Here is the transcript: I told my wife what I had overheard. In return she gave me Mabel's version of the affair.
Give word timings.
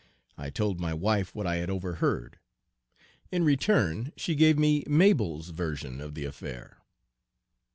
I 0.35 0.49
told 0.49 0.79
my 0.79 0.95
wife 0.95 1.35
what 1.35 1.45
I 1.45 1.57
had 1.57 1.69
overheard. 1.69 2.39
In 3.31 3.43
return 3.43 4.11
she 4.17 4.33
gave 4.33 4.57
me 4.57 4.83
Mabel's 4.87 5.49
version 5.49 6.01
of 6.01 6.15
the 6.15 6.25
affair. 6.25 6.79